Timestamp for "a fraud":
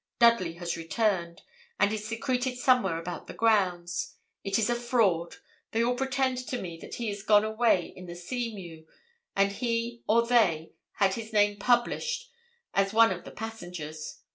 4.67-5.35